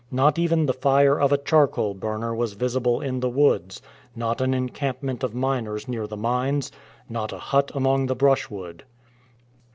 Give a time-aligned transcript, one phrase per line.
[0.09, 3.83] Not even the fire of a charcoal burner was visible in the woods,
[4.15, 6.71] not an encampment of miners near the mines,
[7.07, 8.83] not a hut among the brushwood.